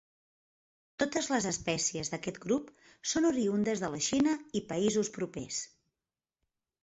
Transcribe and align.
Totes 1.01 1.27
les 1.33 1.45
espècies 1.49 2.09
d'aquest 2.13 2.39
grup 2.45 2.71
són 3.13 3.29
oriündes 3.31 3.83
de 3.83 3.91
la 3.97 4.01
Xina 4.07 4.33
i 4.61 4.65
països 4.71 5.11
propers. 5.19 5.61